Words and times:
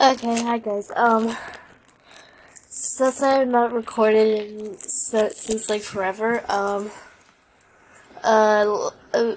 Okay, 0.00 0.40
hi 0.42 0.58
guys. 0.58 0.92
Um, 0.94 1.36
since 2.68 3.20
I 3.20 3.38
have 3.38 3.48
not 3.48 3.72
recorded 3.72 4.46
in, 4.46 4.78
since, 4.78 5.38
since 5.38 5.68
like 5.68 5.82
forever, 5.82 6.44
um, 6.48 6.92
uh, 8.22 8.90
uh, 9.12 9.34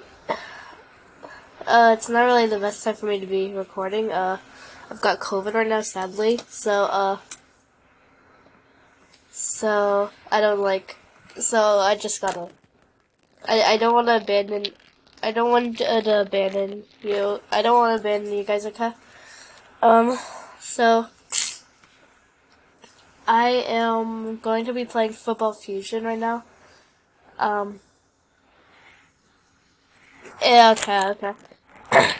uh, 1.66 1.96
it's 1.98 2.08
not 2.08 2.26
really 2.26 2.46
the 2.46 2.60
best 2.60 2.84
time 2.84 2.94
for 2.94 3.06
me 3.06 3.18
to 3.18 3.26
be 3.26 3.52
recording. 3.52 4.12
Uh, 4.12 4.38
I've 4.88 5.00
got 5.00 5.18
COVID 5.18 5.52
right 5.52 5.66
now, 5.66 5.80
sadly. 5.80 6.38
So, 6.46 6.84
uh, 6.84 7.16
so 9.32 10.10
I 10.30 10.40
don't 10.40 10.60
like. 10.60 10.96
So 11.40 11.58
I 11.80 11.96
just 11.96 12.20
gotta. 12.20 12.50
I 13.48 13.62
I 13.62 13.76
don't 13.78 13.94
want 13.94 14.06
to 14.06 14.18
abandon. 14.18 14.66
I 15.24 15.32
don't 15.32 15.50
want 15.50 15.78
to 15.78 16.20
abandon 16.20 16.84
you. 17.02 17.40
I 17.50 17.62
don't 17.62 17.78
want 17.78 17.96
to 17.96 18.00
abandon 18.00 18.32
you 18.32 18.44
guys. 18.44 18.64
Okay. 18.64 18.92
Um. 19.82 20.16
So, 20.64 21.08
I 23.26 23.48
am 23.66 24.38
going 24.38 24.64
to 24.64 24.72
be 24.72 24.84
playing 24.84 25.12
Football 25.12 25.54
Fusion 25.54 26.04
right 26.04 26.18
now. 26.18 26.44
Um, 27.36 27.80
yeah, 30.40 30.70
okay, 30.70 31.08
okay. 31.10 31.32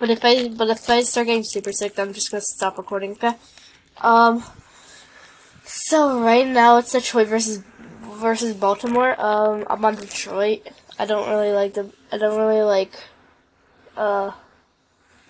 but 0.00 0.10
if 0.10 0.24
I, 0.24 0.48
but 0.48 0.68
if 0.68 0.90
I 0.90 1.02
start 1.02 1.28
getting 1.28 1.44
super 1.44 1.70
sick, 1.70 1.94
then 1.94 2.08
I'm 2.08 2.12
just 2.12 2.32
gonna 2.32 2.40
stop 2.40 2.76
recording, 2.76 3.12
okay? 3.12 3.34
Um, 4.02 4.42
so 5.64 6.20
right 6.20 6.46
now 6.46 6.78
it's 6.78 6.90
Detroit 6.90 7.28
versus, 7.28 7.62
versus 8.02 8.52
Baltimore. 8.52 9.14
Um, 9.18 9.64
I'm 9.70 9.84
on 9.84 9.94
Detroit. 9.94 10.68
I 10.98 11.06
don't 11.06 11.30
really 11.30 11.52
like 11.52 11.74
the, 11.74 11.90
I 12.10 12.18
don't 12.18 12.36
really 12.36 12.62
like, 12.62 12.92
uh, 13.96 14.32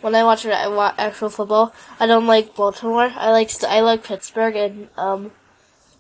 when 0.05 0.15
I 0.15 0.23
watch 0.23 0.45
actual 0.45 1.31
football, 1.31 1.73
I 1.99 2.07
don't 2.07 2.27
like 2.27 2.55
Baltimore. 2.55 3.11
I 3.17 3.31
like 3.31 3.51
I 3.65 3.81
like 3.81 4.05
Pittsburgh 4.05 4.55
and 4.55 4.89
um, 4.98 5.33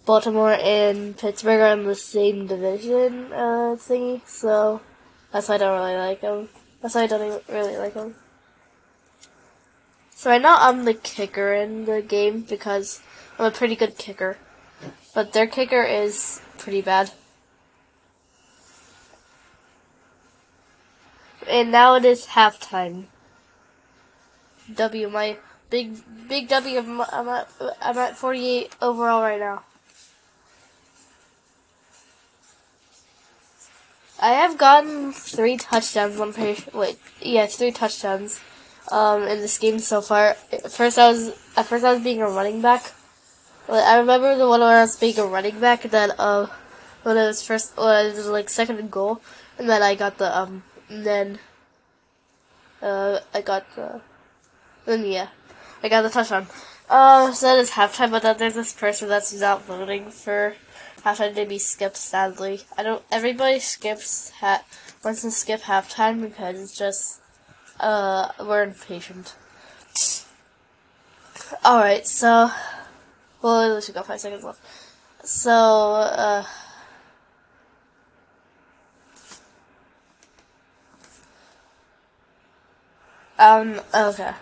Baltimore 0.04 0.52
and 0.52 1.16
Pittsburgh 1.16 1.58
are 1.62 1.72
in 1.72 1.84
the 1.84 1.94
same 1.94 2.46
division 2.46 3.32
uh, 3.32 3.80
thingy, 3.80 4.20
so 4.26 4.82
that's 5.32 5.48
why 5.48 5.54
I 5.54 5.58
don't 5.58 5.80
really 5.80 5.96
like 5.96 6.20
them. 6.20 6.50
That's 6.82 6.94
why 6.94 7.04
I 7.04 7.06
don't 7.06 7.42
really 7.48 7.78
like 7.78 7.94
them. 7.94 8.14
So 10.10 10.28
right 10.28 10.42
now 10.42 10.58
I'm 10.58 10.84
the 10.84 10.92
kicker 10.92 11.54
in 11.54 11.86
the 11.86 12.02
game 12.02 12.42
because 12.42 13.00
I'm 13.38 13.46
a 13.46 13.50
pretty 13.50 13.74
good 13.74 13.96
kicker, 13.96 14.36
but 15.14 15.32
their 15.32 15.46
kicker 15.46 15.82
is 15.82 16.42
pretty 16.58 16.82
bad. 16.82 17.10
And 21.48 21.72
now 21.72 21.94
it 21.94 22.04
is 22.04 22.26
halftime. 22.36 23.06
W. 24.72 25.08
My 25.08 25.36
big 25.70 25.96
big 26.28 26.48
W. 26.48 26.78
I'm 26.78 27.28
at 27.28 27.48
I'm 27.82 27.98
at 27.98 28.16
48 28.16 28.74
overall 28.80 29.22
right 29.22 29.40
now. 29.40 29.62
I 34.20 34.30
have 34.30 34.56
gotten 34.56 35.12
three 35.12 35.56
touchdowns. 35.56 36.18
I'm 36.18 36.32
pretty 36.32 36.62
sure, 36.62 36.80
wait, 36.80 36.98
yeah, 37.20 37.46
three 37.46 37.72
touchdowns 37.72 38.40
um, 38.90 39.24
in 39.24 39.40
this 39.40 39.58
game 39.58 39.78
so 39.80 40.00
far. 40.00 40.34
First, 40.70 40.98
I 40.98 41.08
was 41.08 41.28
at 41.56 41.66
first 41.66 41.84
I 41.84 41.92
was 41.92 42.02
being 42.02 42.22
a 42.22 42.28
running 42.28 42.62
back. 42.62 42.92
Like, 43.68 43.84
I 43.84 43.98
remember 43.98 44.36
the 44.36 44.48
one 44.48 44.60
where 44.60 44.78
I 44.78 44.82
was 44.82 44.96
being 44.96 45.18
a 45.18 45.26
running 45.26 45.58
back. 45.58 45.84
And 45.84 45.92
then, 45.92 46.12
uh, 46.18 46.46
when 47.02 47.16
it 47.16 47.26
was 47.26 47.42
first, 47.42 47.76
when 47.76 48.06
it 48.06 48.16
was 48.16 48.28
like 48.28 48.48
second 48.48 48.78
and 48.78 48.90
goal, 48.90 49.20
and 49.58 49.68
then 49.68 49.82
I 49.82 49.94
got 49.94 50.18
the 50.18 50.36
um, 50.36 50.62
then 50.88 51.38
uh, 52.80 53.20
I 53.34 53.40
got 53.42 53.64
the 53.76 54.00
then 54.84 55.04
yeah, 55.04 55.28
I 55.82 55.88
got 55.88 56.02
the 56.02 56.10
touchdown. 56.10 56.46
Uh, 56.88 57.32
so 57.32 57.46
that 57.46 57.58
is 57.58 57.70
halftime, 57.70 58.10
but 58.10 58.22
then 58.22 58.36
there's 58.36 58.54
this 58.54 58.72
person 58.72 59.08
that's 59.08 59.32
not 59.32 59.64
voting 59.64 60.10
for 60.10 60.54
halftime 61.02 61.34
to 61.34 61.46
be 61.46 61.58
skipped. 61.58 61.96
Sadly, 61.96 62.60
I 62.76 62.82
don't. 62.82 63.02
Everybody 63.10 63.58
skips 63.58 64.30
ha 64.40 64.62
wants 65.02 65.22
to 65.22 65.30
skip 65.30 65.62
halftime 65.62 66.20
because 66.20 66.60
it's 66.60 66.76
just 66.76 67.20
uh 67.80 68.28
we're 68.40 68.62
impatient. 68.62 69.34
All 71.64 71.78
right, 71.78 72.06
so 72.06 72.50
well, 73.42 73.62
at 73.62 73.74
least 73.74 73.88
we 73.88 73.94
got 73.94 74.06
five 74.06 74.20
seconds 74.20 74.44
left. 74.44 74.60
So 75.24 75.50
uh. 75.50 76.44
Um, 83.36 83.80
okay. 83.92 84.32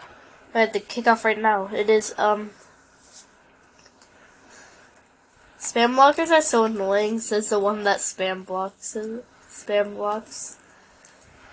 I 0.54 0.60
had 0.60 0.72
to 0.74 0.80
kick 0.80 1.06
off 1.06 1.24
right 1.24 1.38
now. 1.38 1.68
It 1.72 1.88
is, 1.88 2.14
um... 2.18 2.50
Spam 5.58 5.94
blockers 5.94 6.30
are 6.30 6.42
so 6.42 6.64
annoying, 6.64 7.20
says 7.20 7.48
the 7.50 7.58
one 7.58 7.84
that 7.84 8.00
spam 8.00 8.44
blocks. 8.44 8.96
Spam 9.48 9.94
blocks. 9.94 10.58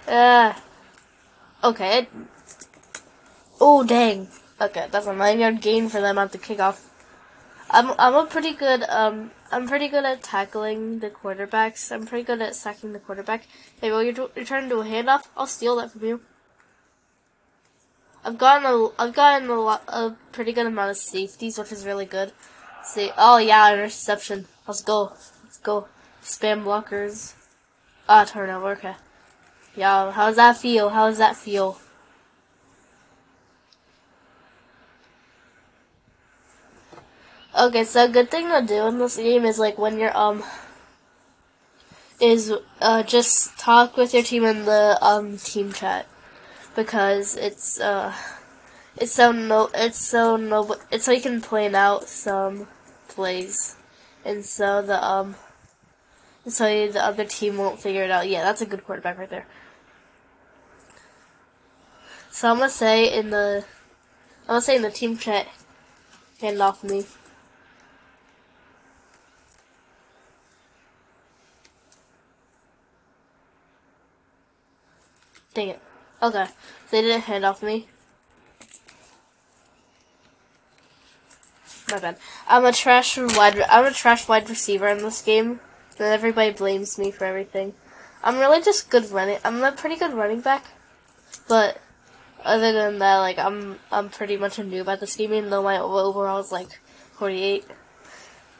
Uh, 0.07 0.53
okay. 1.63 2.07
Oh, 3.61 3.83
dang. 3.83 4.27
Okay, 4.59 4.87
that's 4.91 5.07
a 5.07 5.13
nine 5.13 5.39
yard 5.39 5.61
gain 5.61 5.87
for 5.87 6.01
them 6.01 6.17
at 6.17 6.31
the 6.31 6.37
kickoff. 6.37 6.89
I'm 7.71 7.93
I'm 7.99 8.15
a 8.15 8.25
pretty 8.25 8.53
good 8.53 8.83
um 8.89 9.31
I'm 9.51 9.67
pretty 9.67 9.87
good 9.87 10.03
at 10.03 10.23
tackling 10.23 10.99
the 10.99 11.09
quarterbacks. 11.09 11.91
I'm 11.91 12.05
pretty 12.05 12.25
good 12.25 12.41
at 12.41 12.55
sacking 12.55 12.93
the 12.93 12.99
quarterback. 12.99 13.47
Hey, 13.79 13.91
well, 13.91 14.03
you're, 14.03 14.29
you're 14.35 14.45
trying 14.45 14.69
to 14.69 14.79
a 14.79 14.83
handoff. 14.83 15.27
I'll 15.37 15.47
steal 15.47 15.75
that 15.77 15.91
from 15.91 16.05
you. 16.05 16.21
I've 18.23 18.37
gotten 18.37 18.65
a, 18.65 18.89
I've 19.01 19.13
gotten 19.13 19.49
a 19.49 19.59
lot, 19.59 19.83
a 19.87 20.11
pretty 20.31 20.51
good 20.51 20.65
amount 20.65 20.91
of 20.91 20.97
safeties, 20.97 21.57
which 21.57 21.71
is 21.71 21.85
really 21.85 22.05
good. 22.05 22.31
See, 22.83 23.11
oh 23.17 23.37
yeah, 23.37 23.73
interception. 23.73 24.47
Let's 24.67 24.81
go, 24.81 25.13
let's 25.43 25.57
go. 25.57 25.87
Spam 26.21 26.63
blockers. 26.63 27.33
Ah, 28.07 28.25
turnover. 28.25 28.71
Okay. 28.71 28.95
Yeah, 29.75 30.11
how 30.11 30.27
does 30.27 30.35
that 30.35 30.57
feel? 30.57 30.89
How 30.89 31.07
does 31.07 31.19
that 31.19 31.35
feel? 31.37 31.79
Okay, 37.57 37.83
so 37.83 38.05
a 38.05 38.09
good 38.09 38.29
thing 38.29 38.47
to 38.49 38.65
do 38.65 38.87
in 38.87 38.99
this 38.99 39.17
game 39.17 39.45
is 39.45 39.59
like 39.59 39.77
when 39.77 39.97
you're 39.99 40.15
um 40.15 40.43
is 42.19 42.53
uh 42.81 43.03
just 43.03 43.57
talk 43.57 43.95
with 43.95 44.13
your 44.13 44.23
team 44.23 44.43
in 44.43 44.65
the 44.65 44.97
um 45.01 45.37
team 45.37 45.71
chat 45.71 46.05
because 46.79 47.35
it's 47.35 47.77
uh 47.81 48.13
it's 48.95 49.11
so 49.11 49.33
no 49.33 49.69
it's 49.73 49.97
so 49.97 50.37
no 50.37 50.77
it's 50.91 51.03
so 51.03 51.11
you 51.11 51.19
can 51.19 51.41
plan 51.41 51.75
out 51.75 52.07
some 52.07 52.67
plays 53.09 53.75
and 54.23 54.45
so 54.45 54.81
the 54.81 55.03
um 55.05 55.35
so 56.47 56.87
the 56.87 57.03
other 57.03 57.25
team 57.25 57.57
won't 57.57 57.81
figure 57.81 58.03
it 58.03 58.11
out. 58.11 58.29
Yeah, 58.29 58.43
that's 58.43 58.61
a 58.61 58.65
good 58.65 58.83
quarterback 58.85 59.17
right 59.17 59.29
there. 59.29 59.45
So 62.31 62.49
I'm 62.49 62.57
gonna 62.57 62.69
say 62.69 63.13
in 63.13 63.29
the 63.29 63.65
I'm 64.43 64.47
gonna 64.47 64.61
say 64.61 64.77
in 64.77 64.81
the 64.81 64.89
team 64.89 65.17
chat 65.17 65.47
hand 66.39 66.61
off 66.61 66.81
me. 66.81 67.05
Dang 75.53 75.69
it. 75.69 75.81
Okay. 76.21 76.47
They 76.91 77.01
didn't 77.01 77.21
hand 77.21 77.45
off 77.45 77.63
me. 77.63 77.87
My 81.91 81.99
bad. 81.99 82.17
I'm 82.47 82.65
a 82.65 82.71
trash 82.71 83.17
wide. 83.17 83.61
I'm 83.69 83.85
a 83.85 83.91
trash 83.91 84.27
wide 84.27 84.49
receiver 84.49 84.87
in 84.87 84.99
this 84.99 85.21
game, 85.21 85.59
and 85.97 86.07
everybody 86.07 86.51
blames 86.51 86.97
me 86.97 87.09
for 87.11 87.25
everything. 87.25 87.73
I'm 88.23 88.37
really 88.37 88.61
just 88.61 88.89
good 88.89 89.09
running. 89.11 89.37
I'm 89.43 89.63
a 89.63 89.71
pretty 89.71 89.95
good 89.95 90.13
running 90.13 90.41
back, 90.41 90.65
but 91.47 91.81
other 92.43 92.71
than 92.71 92.99
that, 92.99 93.17
like 93.17 93.39
I'm 93.39 93.79
I'm 93.91 94.09
pretty 94.09 94.37
much 94.37 94.59
a 94.59 94.63
noob 94.63 94.87
at 94.87 94.99
this 94.99 95.15
game, 95.15 95.33
even 95.33 95.49
though 95.49 95.63
my 95.63 95.79
overall 95.79 96.39
is 96.39 96.51
like 96.51 96.79
48. 97.13 97.65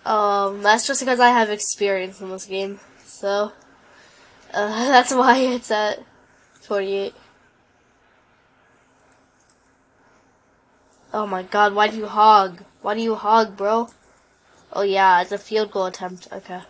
Um, 0.06 0.64
that's 0.64 0.88
just 0.88 1.02
because 1.02 1.20
I 1.20 1.30
have 1.30 1.50
experience 1.50 2.22
in 2.22 2.30
this 2.30 2.46
game, 2.46 2.80
so 3.06 3.52
uh, 4.54 4.68
that's 4.90 5.14
why 5.14 5.38
it's 5.38 5.70
at 5.72 6.04
48. 6.62 7.14
Oh 11.12 11.26
my 11.26 11.42
god, 11.42 11.74
why 11.74 11.88
do 11.88 11.98
you 11.98 12.06
hog? 12.06 12.64
Why 12.82 12.94
do 12.94 13.02
you 13.02 13.16
hog, 13.16 13.58
bro? 13.58 13.90
Oh 14.72 14.84
yeah, 14.84 15.22
it's 15.22 15.32
a 15.32 15.38
field 15.38 15.72
goal 15.72 15.88
attempt. 15.88 16.28
Okay. 16.32 16.62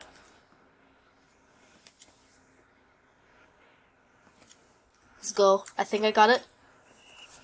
Let's 5.18 5.34
go. 5.34 5.66
I 5.78 5.84
think 5.84 6.06
I 6.06 6.12
got 6.12 6.30
it. 6.30 6.44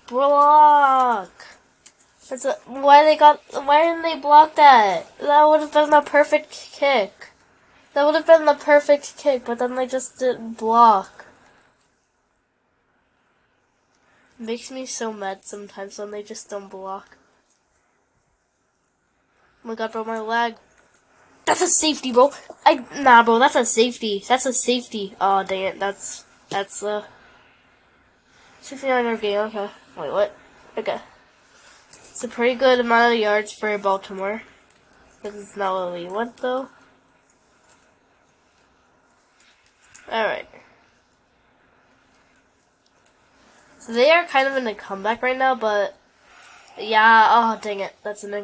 Block! 0.08 1.30
That's 2.28 2.44
a, 2.44 2.54
why 2.64 3.04
they 3.04 3.16
got, 3.16 3.40
why 3.52 3.84
didn't 3.84 4.02
they 4.02 4.16
block 4.16 4.56
that? 4.56 5.06
That 5.18 5.44
would 5.44 5.60
have 5.60 5.72
been 5.72 5.90
the 5.90 6.00
perfect 6.00 6.50
kick. 6.72 7.28
That 7.92 8.04
would 8.04 8.14
have 8.14 8.26
been 8.26 8.46
the 8.46 8.54
perfect 8.54 9.18
kick, 9.18 9.44
but 9.44 9.58
then 9.58 9.74
they 9.74 9.86
just 9.86 10.18
didn't 10.18 10.54
block. 10.54 11.25
Makes 14.38 14.70
me 14.70 14.86
so 14.86 15.12
mad 15.12 15.44
sometimes 15.44 15.98
when 15.98 16.10
they 16.10 16.22
just 16.22 16.50
don't 16.50 16.68
block. 16.68 17.16
Oh 19.64 19.68
my 19.68 19.74
god, 19.74 19.92
bro, 19.92 20.04
my 20.04 20.20
lag. 20.20 20.56
That's 21.44 21.62
a 21.62 21.68
safety, 21.68 22.12
bro. 22.12 22.32
I 22.64 22.84
nah, 23.00 23.22
bro. 23.22 23.38
That's 23.38 23.56
a 23.56 23.64
safety. 23.64 24.24
That's 24.28 24.46
a 24.46 24.52
safety. 24.52 25.14
Oh, 25.20 25.44
dang 25.44 25.62
it. 25.62 25.78
That's 25.78 26.24
that's 26.50 26.82
uh. 26.82 27.04
69 28.66 29.16
game. 29.18 29.38
Okay. 29.38 29.70
Wait, 29.96 30.10
what? 30.10 30.36
Okay. 30.76 30.98
It's 32.10 32.24
a 32.24 32.28
pretty 32.28 32.56
good 32.56 32.80
amount 32.80 33.14
of 33.14 33.20
yards 33.20 33.52
for 33.52 33.78
Baltimore. 33.78 34.42
This 35.22 35.34
is 35.34 35.56
not 35.56 35.74
what 35.74 35.94
we 35.94 36.06
want, 36.08 36.36
though. 36.38 36.68
Alright. 40.10 40.48
So 43.86 43.92
they 43.92 44.10
are 44.10 44.24
kind 44.24 44.48
of 44.48 44.56
in 44.56 44.66
a 44.66 44.74
comeback 44.74 45.22
right 45.22 45.38
now, 45.38 45.54
but 45.54 45.96
yeah, 46.76 47.28
oh 47.30 47.60
dang 47.62 47.78
it, 47.78 47.94
that's 48.02 48.24
an 48.24 48.34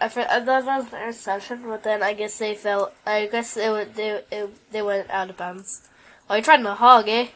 I 0.00 0.08
thought 0.08 0.46
that 0.46 0.64
was 0.64 0.92
an 0.92 1.02
interception, 1.02 1.62
but 1.66 1.82
then 1.82 2.00
I 2.00 2.12
guess 2.12 2.38
they 2.38 2.54
fell. 2.54 2.92
I 3.04 3.26
guess 3.26 3.54
they 3.54 3.68
went 3.70 3.96
they 3.96 4.22
it, 4.30 4.70
they 4.70 4.82
went 4.82 5.10
out 5.10 5.30
of 5.30 5.36
bounds. 5.36 5.88
Oh, 6.30 6.36
you 6.36 6.42
trying 6.42 6.62
to 6.62 6.74
hog, 6.74 7.08
eh? 7.08 7.26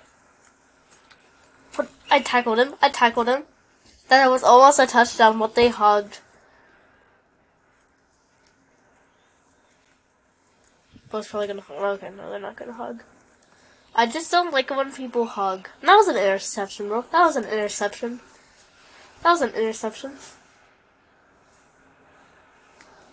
But 1.76 1.90
I 2.12 2.20
tackled 2.20 2.60
him. 2.60 2.74
I 2.80 2.90
tackled 2.90 3.26
him. 3.26 3.42
That 4.06 4.30
was 4.30 4.44
almost 4.44 4.78
a 4.78 4.86
touchdown, 4.86 5.40
but 5.40 5.56
they 5.56 5.68
hugged. 5.68 6.20
Both 11.10 11.28
probably 11.28 11.48
gonna 11.48 11.62
hug. 11.62 11.98
Okay, 11.98 12.10
no, 12.16 12.30
they're 12.30 12.38
not 12.38 12.54
gonna 12.54 12.72
hug. 12.72 13.02
I 13.98 14.06
just 14.06 14.30
don't 14.30 14.52
like 14.52 14.70
when 14.70 14.92
people 14.92 15.24
hug. 15.24 15.68
That 15.82 15.96
was 15.96 16.06
an 16.06 16.16
interception, 16.16 16.86
bro. 16.86 17.04
That 17.10 17.24
was 17.26 17.34
an 17.34 17.46
interception. 17.46 18.20
That 19.24 19.30
was 19.30 19.42
an 19.42 19.50
interception. 19.54 20.12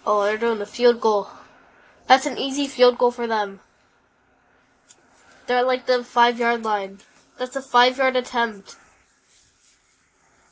Oh, 0.06 0.24
they're 0.24 0.38
doing 0.38 0.60
the 0.60 0.68
field 0.68 1.02
goal. 1.02 1.30
That's 2.06 2.28
an 2.28 2.38
easy 2.38 2.68
field 2.68 3.00
goal 3.00 3.10
for 3.10 3.26
them. 3.26 3.62
They're 5.48 5.58
at 5.58 5.66
like 5.66 5.88
the 5.88 6.04
five 6.04 6.38
yard 6.38 6.64
line. 6.64 7.00
That's 7.40 7.56
a 7.56 7.64
five 7.64 7.98
yard 7.98 8.16
attempt. 8.16 8.76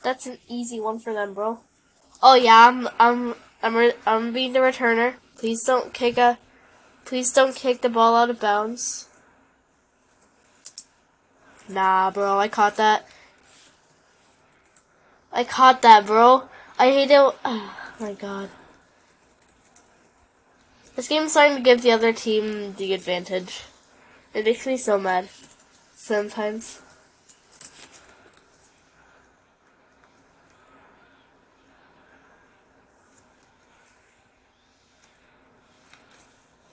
That's 0.02 0.26
an 0.26 0.38
easy 0.48 0.80
one 0.80 0.98
for 0.98 1.12
them, 1.12 1.34
bro. 1.34 1.60
Oh 2.20 2.34
yeah, 2.34 2.66
I'm 2.66 2.88
I'm 2.98 3.36
I'm 3.62 3.92
I'm 4.04 4.32
being 4.32 4.52
the 4.52 4.58
returner. 4.58 5.14
Please 5.36 5.62
don't 5.62 5.94
kick 5.94 6.18
a 6.18 6.38
please 7.04 7.30
don't 7.30 7.54
kick 7.54 7.82
the 7.82 7.88
ball 7.88 8.16
out 8.16 8.30
of 8.30 8.40
bounds. 8.40 9.08
Nah, 11.68 12.10
bro, 12.10 12.38
I 12.38 12.48
caught 12.48 12.76
that. 12.76 13.08
I 15.32 15.44
caught 15.44 15.82
that, 15.82 16.06
bro. 16.06 16.48
I 16.78 16.90
hate 16.90 17.10
it. 17.10 17.34
Oh 17.96 18.06
my 18.06 18.12
god. 18.12 18.50
This 20.96 21.06
game's 21.06 21.30
starting 21.30 21.58
to 21.58 21.62
give 21.62 21.82
the 21.82 21.92
other 21.92 22.12
team 22.12 22.74
the 22.74 22.92
advantage. 22.92 23.62
It 24.34 24.44
makes 24.44 24.66
me 24.66 24.76
so 24.76 24.98
mad. 24.98 25.28
Sometimes. 25.94 26.82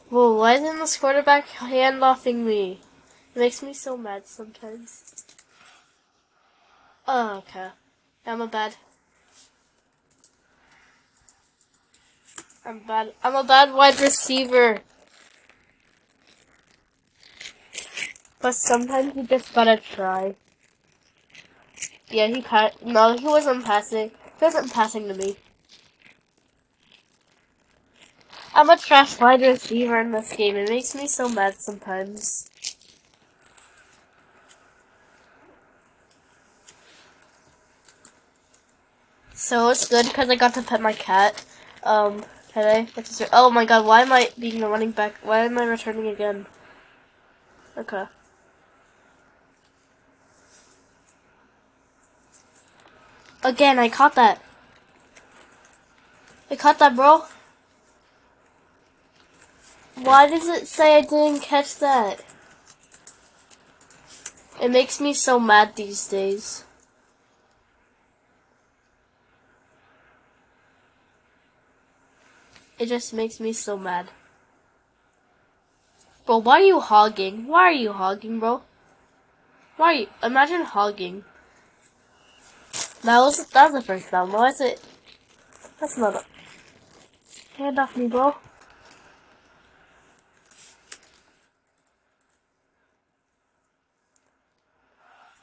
Whoa, 0.10 0.36
why 0.38 0.56
isn't 0.56 0.80
this 0.80 0.98
quarterback 0.98 1.48
hand-offing 1.48 2.44
me? 2.44 2.80
It 3.34 3.40
makes 3.40 3.64
me 3.64 3.74
so 3.74 3.96
mad 3.96 4.28
sometimes. 4.28 5.26
Oh, 7.08 7.38
okay. 7.38 7.70
I'm 8.26 8.42
a 8.42 8.48
bad. 8.48 8.76
I'm 12.66 12.80
bad. 12.80 13.14
I'm 13.24 13.36
a 13.36 13.44
bad 13.44 13.74
wide 13.74 14.00
receiver. 14.00 14.80
But 18.42 18.56
sometimes 18.56 19.16
you 19.16 19.24
just 19.24 19.54
gotta 19.54 19.78
try. 19.78 20.36
Yeah, 22.10 22.28
he 22.28 22.42
pa- 22.42 22.72
no, 22.84 23.18
he 23.18 23.26
wasn't 23.26 23.64
passing. 23.64 24.12
He 24.40 24.46
wasn't 24.46 24.74
passing 24.74 25.08
to 25.08 25.14
me. 25.14 25.38
I'm 28.54 28.70
a 28.70 28.78
trash 28.78 29.20
wide 29.20 29.42
receiver 29.42 30.00
in 30.02 30.12
this 30.12 30.34
game. 30.34 30.58
It 30.58 30.70
makes 30.70 30.94
me 30.94 31.08
so 31.08 31.30
mad 31.30 31.56
sometimes. 31.60 32.50
So 39.52 39.68
it's 39.68 39.86
good 39.86 40.06
because 40.06 40.30
I 40.30 40.36
got 40.38 40.54
to 40.54 40.62
pet 40.62 40.80
my 40.80 40.94
cat. 40.94 41.44
Um, 41.84 42.24
today. 42.54 42.88
Oh 43.34 43.50
my 43.50 43.66
god, 43.66 43.86
why 43.86 44.00
am 44.00 44.14
I 44.14 44.30
being 44.40 44.62
the 44.62 44.70
running 44.70 44.92
back? 44.92 45.16
Why 45.24 45.40
am 45.40 45.58
I 45.58 45.66
returning 45.66 46.08
again? 46.08 46.46
Okay. 47.78 48.06
Again, 53.44 53.78
I 53.78 53.90
caught 53.90 54.16
that. 54.16 54.42
I 56.50 56.56
caught 56.56 56.80
that, 56.80 56.96
bro. 56.96 57.26
Why 59.96 60.30
does 60.30 60.48
it 60.48 60.66
say 60.66 60.96
I 60.96 61.02
didn't 61.02 61.42
catch 61.42 61.76
that? 61.80 62.24
It 64.62 64.72
makes 64.72 65.02
me 65.02 65.14
so 65.14 65.42
mad 65.42 65.76
these 65.76 66.08
days. 66.08 66.64
It 72.82 72.90
just 72.90 73.14
makes 73.14 73.40
me 73.40 73.54
so 73.54 73.78
mad. 73.78 74.08
Bro, 76.26 76.40
why 76.40 76.62
are 76.62 76.66
you 76.66 76.80
hogging? 76.80 77.46
Why 77.46 77.66
are 77.66 77.72
you 77.72 77.94
hogging, 77.94 78.40
bro? 78.40 78.64
Why 79.78 79.86
are 79.86 79.94
you? 79.94 80.08
Imagine 80.24 80.64
hogging. 80.64 81.24
That 83.04 83.20
was 83.20 83.46
that 83.50 83.72
was 83.72 83.74
the 83.74 83.82
first 83.86 84.10
time. 84.10 84.32
Why 84.32 84.48
is 84.48 84.62
it? 84.62 84.82
That's 85.80 85.96
not 85.96 86.16
a 86.16 86.26
hand 87.56 87.78
off 87.78 87.96
me, 87.96 88.08
bro. 88.08 88.34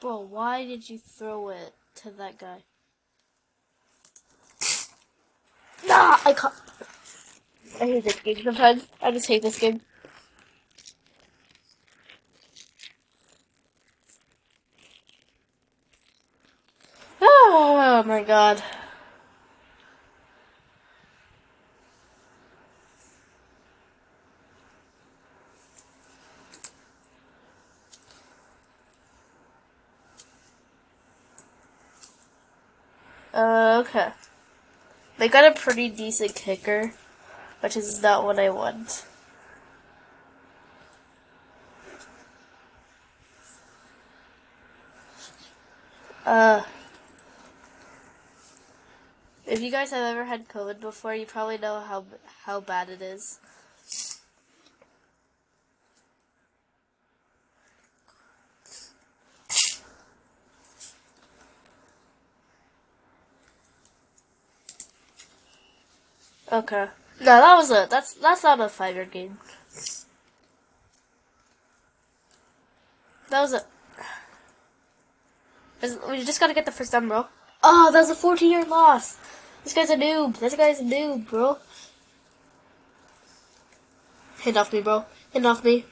Bro, 0.01 0.21
why 0.23 0.67
did 0.67 0.91
you 0.91 0.99
throw 0.99 1.51
it 1.51 1.73
to 2.03 2.11
that 2.11 2.37
guy? 2.37 2.65
Nah, 5.87 6.19
I 6.25 6.33
caught. 6.33 6.57
I 7.81 7.87
hate 7.87 8.05
this 8.05 8.21
game 8.21 8.43
sometimes. 8.43 8.87
I 9.01 9.11
just 9.11 9.27
hate 9.27 9.43
this 9.43 9.59
game. 9.59 9.81
Oh 17.21 18.03
my 18.07 18.23
god. 18.23 18.63
Uh, 33.35 33.83
okay. 33.85 34.13
They 35.17 35.29
got 35.29 35.45
a 35.45 35.61
pretty 35.61 35.89
decent 35.89 36.35
kicker 36.35 36.93
which 37.61 37.77
is 37.77 38.03
not 38.03 38.25
what 38.25 38.39
I 38.39 38.51
want. 38.51 39.05
Uh, 46.25 46.63
if 49.47 49.61
you 49.63 49.71
guys 49.71 49.91
have 49.93 50.05
ever 50.05 50.25
had 50.25 50.49
COVID 50.49 50.79
before, 50.79 51.15
you 51.15 51.25
probably 51.25 51.59
know 51.59 51.81
how 51.81 52.05
how 52.45 52.61
bad 52.61 52.91
it 52.91 53.01
is. 53.01 53.41
Okay. 66.51 66.89
No, 67.21 67.27
that 67.27 67.55
was 67.57 67.71
a 67.71 67.87
that's 67.91 68.15
that's 68.15 68.43
not 68.45 68.61
a 68.61 68.69
fighter 68.69 69.05
game. 69.05 69.39
That 73.31 73.41
was 73.41 73.53
a. 73.53 73.65
We 76.09 76.25
just 76.25 76.41
gotta 76.41 76.55
get 76.55 76.65
the 76.65 76.73
first 76.73 76.93
down, 76.93 77.09
bro. 77.09 77.27
Oh, 77.63 77.93
that 77.93 78.01
was 78.01 78.11
a 78.11 78.15
14 78.15 78.51
year 78.51 78.65
loss. 78.65 79.17
This 79.65 79.75
guy's 79.75 79.91
a 79.91 79.97
noob. 79.97 80.39
This 80.39 80.57
guy's 80.57 80.81
a 80.81 80.85
noob, 80.85 81.29
bro. 81.29 81.59
Hand 84.41 84.57
off 84.57 84.73
me, 84.73 84.81
bro. 84.81 85.05
Hand 85.33 85.47
off 85.47 85.65
me. 85.65 85.85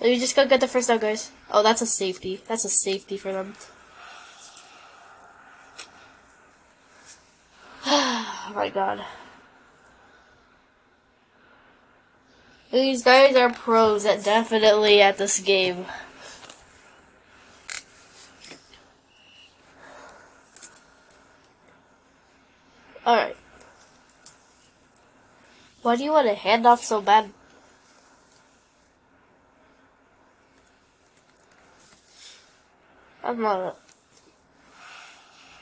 We 0.00 0.18
just 0.18 0.36
gotta 0.36 0.48
get 0.48 0.60
the 0.60 0.68
first 0.68 0.88
down, 0.88 0.98
guys. 0.98 1.30
Oh, 1.50 1.62
that's 1.62 1.82
a 1.82 1.86
safety. 1.86 2.40
That's 2.46 2.64
a 2.64 2.68
safety 2.68 3.16
for 3.16 3.32
them. 3.32 3.54
oh 8.46 8.52
my 8.54 8.68
god. 8.68 9.04
These 12.72 13.02
guys 13.02 13.36
are 13.36 13.52
pros 13.52 14.04
at 14.04 14.24
definitely 14.24 15.00
at 15.00 15.18
this 15.18 15.40
game. 15.40 15.86
Alright. 23.06 23.36
Why 25.82 25.96
do 25.96 26.02
you 26.02 26.10
want 26.10 26.26
to 26.26 26.34
hand 26.34 26.66
off 26.66 26.84
so 26.84 27.00
bad? 27.00 27.32
I'm 33.22 33.40
not. 33.40 33.78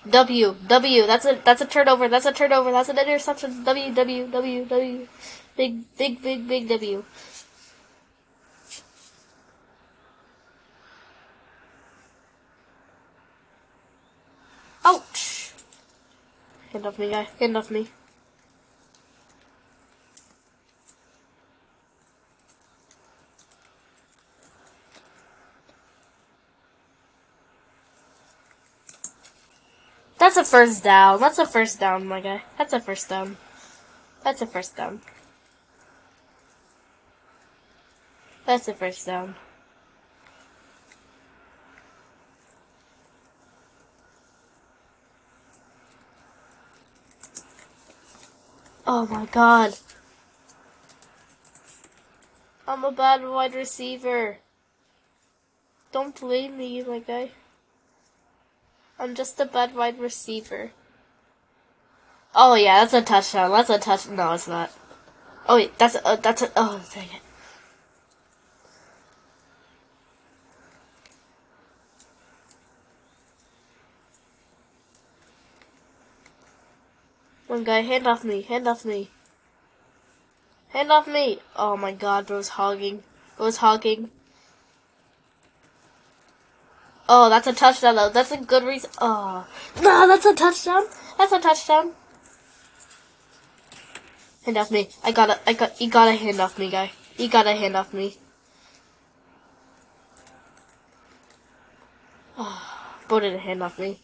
W 0.09 0.55
W. 0.67 1.07
That's 1.07 1.25
a 1.25 1.41
that's 1.45 1.63
a 1.63 1.67
turnover. 1.67 2.09
That's 2.09 2.27
a 2.27 2.33
turnover. 2.33 2.71
That's 2.71 2.89
an 2.89 2.99
interception. 2.99 3.65
W 3.65 3.95
W 3.95 4.27
W 4.27 4.65
W. 4.65 5.09
Big 5.57 5.97
big 5.97 6.23
big 6.23 6.47
big 6.47 6.69
W. 6.69 7.05
Ouch! 14.85 15.53
Hand 16.73 16.87
off 16.87 16.99
me, 16.99 17.11
guy. 17.11 17.29
Hand 17.41 17.57
off 17.57 17.71
me. 17.71 17.89
That's 30.35 30.49
a 30.49 30.51
first 30.51 30.83
down. 30.83 31.21
That's 31.21 31.39
a 31.39 31.47
first 31.47 31.79
down, 31.79 32.09
my 32.09 32.21
guy. 32.21 32.43
That's 32.59 32.73
a 32.73 32.81
first 32.81 33.09
down. 33.09 33.37
That's 34.25 34.43
a 34.43 34.49
first 34.49 34.77
down. 34.77 35.01
That's 38.45 38.67
a 38.67 38.75
first 38.75 39.07
down. 39.07 39.37
Oh 48.85 49.07
my 49.07 49.27
god. 49.27 49.79
I'm 52.67 52.83
a 52.83 52.91
bad 52.91 53.23
wide 53.23 53.55
receiver. 53.55 54.39
Don't 55.93 56.19
blame 56.21 56.59
me, 56.59 56.83
my 56.83 56.99
guy. 56.99 57.31
I'm 58.99 59.15
just 59.15 59.41
a 59.41 59.45
bad 59.45 59.75
wide 59.75 59.99
receiver. 59.99 60.71
Oh 62.35 62.55
yeah, 62.55 62.81
that's 62.81 62.95
a 62.95 63.03
touchdown. 63.03 63.51
That's 63.51 63.71
a 63.71 63.79
touch. 63.79 64.09
No, 64.09 64.33
it's 64.33 64.49
not. 64.49 64.71
Oh 65.49 65.57
wait, 65.57 65.77
that's 65.79 65.95
a, 65.95 66.07
uh, 66.07 66.17
that's 66.17 66.43
a. 66.43 66.51
Oh 66.57 66.85
dang 66.93 67.05
it. 67.05 67.21
One 77.47 77.63
guy, 77.63 77.83
hand 77.83 78.07
off 78.07 78.25
me, 78.25 78.43
hand 78.43 78.67
off 78.67 78.85
me. 78.85 79.11
Hand 80.71 80.91
off 80.91 81.07
me! 81.07 81.39
Oh 81.55 81.77
my 81.77 81.93
god, 81.93 82.27
bro's 82.27 82.49
hogging. 82.49 83.05
Bro's 83.37 83.59
hogging. 83.59 84.11
Oh, 87.09 87.29
that's 87.29 87.47
a 87.47 87.53
touchdown 87.53 87.97
though. 87.97 88.09
That's 88.11 88.33
a 88.33 88.39
good 88.39 88.65
reason. 88.65 88.91
Oh, 89.01 89.47
no, 89.83 90.09
that's 90.09 90.25
a 90.25 90.35
touchdown. 90.35 90.85
That's 91.19 91.33
a 91.33 91.41
touchdown. 91.41 91.93
Hand 94.45 94.57
off 94.59 94.71
me. 94.71 94.89
I 95.03 95.13
gotta, 95.13 95.39
I 95.47 95.53
got, 95.55 95.81
you 95.81 95.91
gotta 95.91 96.13
hand 96.13 96.41
off 96.41 96.59
me, 96.59 96.71
guy. 96.71 96.93
You 97.17 97.29
gotta 97.29 97.53
hand 97.55 97.77
off 97.77 97.93
me. 97.95 98.17
Oh, 102.37 103.07
Bo 103.09 103.21
didn't 103.21 103.41
hand 103.41 103.63
off 103.63 103.79
me. 103.79 104.01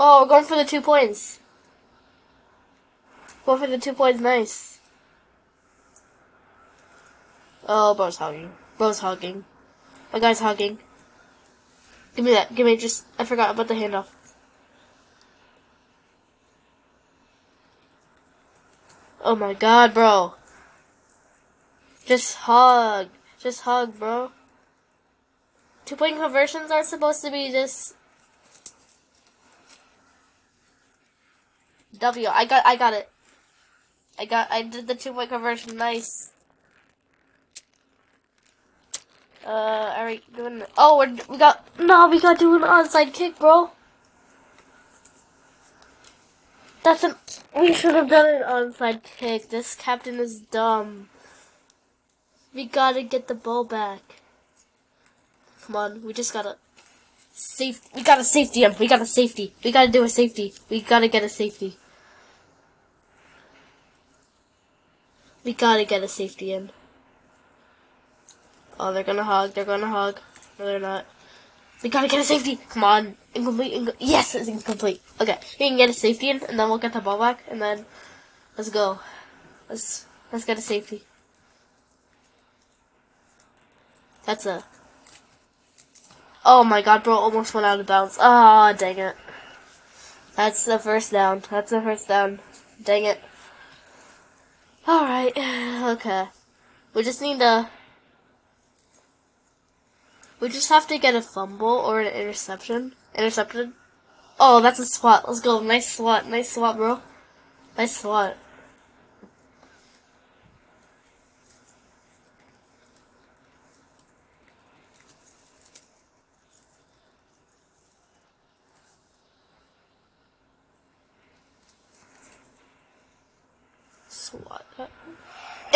Oh, 0.00 0.17
going 0.28 0.44
for 0.44 0.56
the 0.56 0.64
two 0.64 0.80
points. 0.80 1.40
Going 3.44 3.60
for 3.60 3.66
the 3.66 3.78
two 3.78 3.94
points, 3.94 4.20
nice. 4.20 4.78
Oh, 7.66 7.94
bro's 7.94 8.16
hugging. 8.16 8.52
Bro's 8.76 9.00
hugging. 9.00 9.44
My 10.12 10.20
guy's 10.20 10.40
hugging. 10.40 10.78
Give 12.14 12.24
me 12.24 12.32
that. 12.32 12.54
Give 12.54 12.66
me 12.66 12.76
just. 12.76 13.06
I 13.18 13.24
forgot 13.24 13.50
about 13.50 13.68
the 13.68 13.74
handoff. 13.74 14.06
Oh 19.22 19.36
my 19.36 19.52
god, 19.52 19.92
bro. 19.92 20.34
Just 22.06 22.36
hug. 22.36 23.08
Just 23.38 23.62
hug, 23.62 23.98
bro. 23.98 24.32
Two 25.84 25.96
point 25.96 26.16
conversions 26.16 26.70
are 26.70 26.82
supposed 26.82 27.22
to 27.22 27.30
be 27.30 27.50
just 27.50 27.94
W. 31.98 32.28
I 32.28 32.44
got 32.44 32.66
I 32.66 32.76
got 32.76 32.92
it. 32.94 33.08
I 34.18 34.24
got 34.24 34.48
I 34.50 34.62
did 34.62 34.86
the 34.86 34.94
two 34.94 35.12
point 35.12 35.30
conversion. 35.30 35.76
Nice. 35.76 36.32
Uh, 39.48 40.04
we 40.04 40.20
doing? 40.36 40.62
Oh, 40.76 40.98
we're, 40.98 41.16
we 41.28 41.38
got 41.38 41.66
no. 41.78 42.08
We 42.08 42.20
got 42.20 42.34
to 42.34 42.44
do 42.44 42.54
an 42.56 42.62
onside 42.62 43.14
kick, 43.14 43.38
bro. 43.38 43.70
That's 46.84 47.04
an. 47.04 47.14
We 47.56 47.72
should 47.72 47.94
have 47.94 48.10
done 48.10 48.26
an 48.26 48.42
onside 48.42 49.02
kick. 49.04 49.48
This 49.48 49.74
captain 49.74 50.18
is 50.18 50.40
dumb. 50.40 51.08
We 52.54 52.66
gotta 52.66 53.02
get 53.02 53.28
the 53.28 53.34
ball 53.34 53.64
back. 53.64 54.00
Come 55.62 55.76
on, 55.76 56.02
we 56.04 56.12
just 56.12 56.32
gotta 56.32 56.56
safe. 57.32 57.80
We 57.94 58.02
gotta 58.02 58.24
safety 58.24 58.64
him. 58.64 58.74
We 58.78 58.88
gotta 58.88 59.06
safety. 59.06 59.54
We 59.64 59.72
gotta 59.72 59.90
do 59.90 60.02
a 60.02 60.08
safety. 60.08 60.54
We 60.68 60.80
gotta 60.80 61.08
get 61.08 61.22
a 61.22 61.28
safety. 61.28 61.76
We 65.48 65.54
gotta 65.54 65.86
get 65.86 66.02
a 66.02 66.08
safety 66.08 66.52
in. 66.52 66.68
Oh, 68.78 68.92
they're 68.92 69.02
gonna 69.02 69.24
hug. 69.24 69.54
They're 69.54 69.64
gonna 69.64 69.86
hug. 69.86 70.20
No, 70.58 70.66
they're 70.66 70.78
not. 70.78 71.06
We 71.82 71.88
gotta 71.88 72.06
get 72.06 72.20
a 72.20 72.24
safety. 72.24 72.60
Come 72.68 72.84
on. 72.84 73.16
Incomplete. 73.34 73.72
Inco 73.72 73.94
yes, 73.98 74.34
it's 74.34 74.46
incomplete. 74.46 75.00
Okay, 75.18 75.38
we 75.58 75.68
can 75.68 75.78
get 75.78 75.88
a 75.88 75.94
safety 75.94 76.28
in, 76.28 76.44
and 76.44 76.60
then 76.60 76.68
we'll 76.68 76.76
get 76.76 76.92
the 76.92 77.00
ball 77.00 77.18
back, 77.18 77.44
and 77.48 77.62
then 77.62 77.86
let's 78.58 78.68
go. 78.68 78.98
Let's 79.70 80.04
let's 80.30 80.44
get 80.44 80.58
a 80.58 80.60
safety. 80.60 81.04
That's 84.26 84.44
a. 84.44 84.64
Oh 86.44 86.62
my 86.62 86.82
god, 86.82 87.04
bro! 87.04 87.14
Almost 87.14 87.54
went 87.54 87.64
out 87.64 87.80
of 87.80 87.86
bounds. 87.86 88.18
Ah, 88.20 88.68
oh, 88.68 88.76
dang 88.76 88.98
it. 88.98 89.16
That's 90.36 90.66
the 90.66 90.78
first 90.78 91.10
down. 91.10 91.42
That's 91.48 91.70
the 91.70 91.80
first 91.80 92.06
down. 92.06 92.40
Dang 92.84 93.06
it. 93.06 93.18
Alright, 94.88 95.36
okay. 95.36 96.28
We 96.94 97.02
just 97.02 97.20
need 97.20 97.40
to... 97.40 97.68
We 100.40 100.48
just 100.48 100.70
have 100.70 100.86
to 100.86 100.98
get 100.98 101.14
a 101.14 101.20
fumble 101.20 101.68
or 101.68 102.00
an 102.00 102.06
interception. 102.06 102.94
Intercepted. 103.14 103.72
Oh, 104.40 104.62
that's 104.62 104.78
a 104.78 104.86
swat. 104.86 105.28
Let's 105.28 105.40
go. 105.40 105.60
Nice 105.60 105.94
swat. 105.96 106.26
Nice 106.26 106.52
swat, 106.52 106.76
bro. 106.76 107.02
Nice 107.76 108.00
swat. 108.00 108.36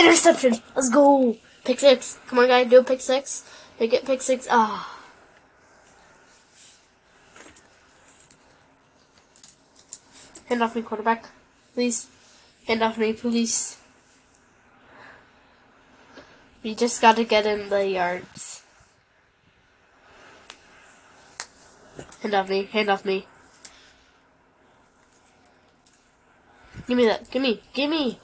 Interception! 0.02 0.54
Let's 0.74 0.88
go! 0.88 1.36
Pick 1.64 1.78
six. 1.78 2.18
Come 2.26 2.40
on, 2.40 2.48
guy. 2.48 2.64
Do 2.64 2.80
a 2.80 2.84
pick 2.84 3.00
six. 3.00 3.44
Make 3.78 3.92
it 3.92 4.04
pick 4.04 4.20
six. 4.20 4.48
Ah. 4.50 4.98
Hand 10.46 10.62
off 10.62 10.74
me, 10.74 10.82
quarterback. 10.82 11.26
Please. 11.74 12.08
Hand 12.66 12.82
off 12.82 12.98
me, 12.98 13.12
please. 13.12 13.78
We 16.64 16.74
just 16.74 17.00
gotta 17.00 17.24
get 17.24 17.46
in 17.46 17.68
the 17.68 17.86
yards. 17.86 18.62
Hand 22.22 22.34
off 22.34 22.48
me. 22.48 22.64
Hand 22.64 22.90
off 22.90 23.04
me. 23.04 23.26
Give 26.88 26.96
me 26.96 27.06
that. 27.06 27.30
Give 27.30 27.42
me. 27.42 27.62
Give 27.72 27.90
me. 27.90 28.18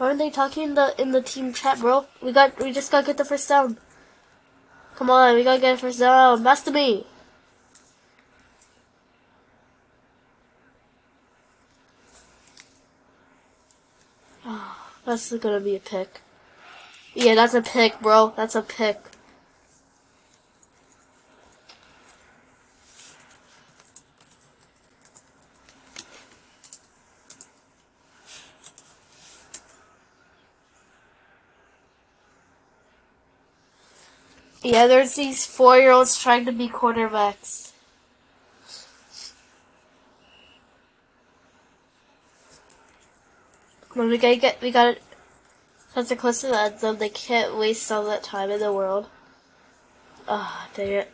Aren't 0.00 0.18
they 0.18 0.30
talking 0.30 0.62
in 0.64 0.74
the 0.74 0.94
in 1.00 1.12
the 1.12 1.22
team 1.22 1.52
chat, 1.52 1.80
bro? 1.80 2.06
We 2.22 2.32
got 2.32 2.58
we 2.58 2.72
just 2.72 2.90
gotta 2.90 3.06
get 3.06 3.16
the 3.16 3.24
first 3.24 3.48
down. 3.48 3.78
Come 4.96 5.10
on, 5.10 5.34
we 5.34 5.44
gotta 5.44 5.60
get 5.60 5.76
the 5.76 5.80
first 5.80 5.98
down. 5.98 6.44
To 6.44 6.70
me. 6.70 7.06
Ah, 14.44 14.92
that's 15.04 15.32
gonna 15.32 15.60
be 15.60 15.76
a 15.76 15.80
pick. 15.80 16.20
Yeah, 17.14 17.34
that's 17.34 17.54
a 17.54 17.62
pick, 17.62 18.00
bro. 18.00 18.32
That's 18.36 18.54
a 18.54 18.62
pick. 18.62 19.07
Yeah, 34.70 34.86
there's 34.86 35.14
these 35.14 35.46
four-year-olds 35.46 36.20
trying 36.20 36.44
to 36.44 36.52
be 36.52 36.68
quarterbacks. 36.68 37.72
When 43.94 44.10
we 44.10 44.18
gotta 44.18 44.36
get, 44.36 44.60
we 44.60 44.70
gotta, 44.70 44.98
they're 45.94 46.18
close 46.18 46.42
to 46.42 46.48
the 46.48 46.60
end 46.60 46.80
zone, 46.80 46.98
they 46.98 47.08
can't 47.08 47.56
waste 47.56 47.90
all 47.90 48.04
that 48.08 48.22
time 48.22 48.50
in 48.50 48.60
the 48.60 48.70
world. 48.70 49.06
Ah, 50.28 50.68
oh, 50.68 50.76
dang 50.76 50.92
it. 50.92 51.12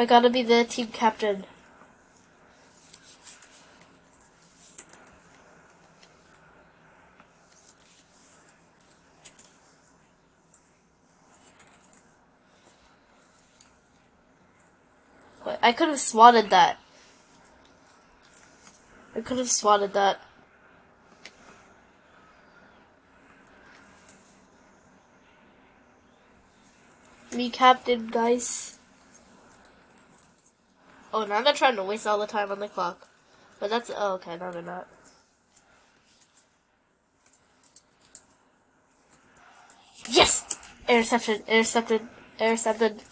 I 0.00 0.06
gotta 0.06 0.30
be 0.30 0.42
the 0.42 0.64
team 0.64 0.86
captain. 0.86 1.44
I 15.62 15.72
could 15.72 15.88
have 15.88 16.00
swatted 16.00 16.48
that. 16.48 16.78
I 19.14 19.20
could 19.20 19.36
have 19.36 19.50
swatted 19.50 19.92
that. 19.92 20.18
Me 27.34 27.50
captain, 27.50 28.06
guys. 28.06 28.79
Oh, 31.12 31.24
now 31.24 31.42
they're 31.42 31.52
trying 31.52 31.76
to 31.76 31.82
waste 31.82 32.06
all 32.06 32.18
the 32.18 32.26
time 32.26 32.50
on 32.52 32.60
the 32.60 32.68
clock. 32.68 33.08
But 33.58 33.70
that's, 33.70 33.90
oh, 33.94 34.14
okay, 34.14 34.36
no 34.36 34.52
they're 34.52 34.62
not. 34.62 34.86
Yes! 40.08 40.44
Interception, 40.88 41.42
intercepted, 41.46 42.02
intercepted. 42.38 43.02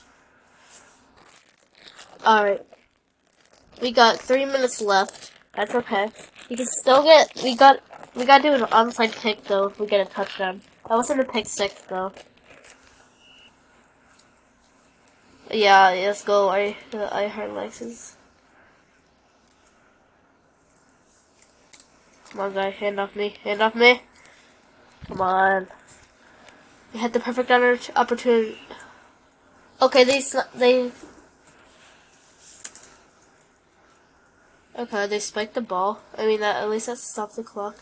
Alright. 2.26 2.64
We 3.81 3.93
got 3.93 4.19
three 4.19 4.45
minutes 4.45 4.81
left. 4.81 5.33
That's 5.55 5.75
okay. 5.75 6.09
We 6.50 6.57
can 6.57 6.67
still 6.67 7.02
get, 7.02 7.31
we 7.43 7.57
got, 7.57 7.81
we 8.14 8.25
gotta 8.25 8.42
do 8.42 8.53
an 8.55 8.62
onside 8.70 9.12
kick 9.12 9.44
though 9.44 9.66
if 9.66 9.79
we 9.79 9.87
get 9.87 10.07
a 10.07 10.11
touchdown. 10.11 10.61
That 10.88 10.96
wasn't 10.96 11.20
a 11.20 11.25
pick 11.25 11.46
six 11.46 11.75
though. 11.83 12.12
Yeah, 15.50 15.90
let's 15.90 16.24
go. 16.24 16.50
I 16.50 16.76
I 16.92 17.28
heard 17.28 17.50
Lexus. 17.50 18.16
Come 22.30 22.40
on, 22.40 22.54
guy. 22.54 22.70
Hand 22.70 23.00
off 23.00 23.16
me. 23.16 23.34
Hand 23.42 23.62
off 23.62 23.74
me. 23.74 24.02
Come 25.06 25.22
on. 25.22 25.68
We 26.92 27.00
had 27.00 27.14
the 27.14 27.20
perfect 27.20 27.50
opportunity. 27.50 28.58
Okay, 29.80 30.04
they 30.04 30.22
they. 30.54 30.90
Okay, 34.78 35.06
they 35.06 35.18
spiked 35.18 35.54
the 35.54 35.62
ball. 35.62 36.02
I 36.16 36.26
mean, 36.26 36.40
that 36.40 36.62
at 36.62 36.68
least 36.68 36.87
that 36.87 36.98
stopped 36.98 37.37
the 37.37 37.42
clock. 37.42 37.76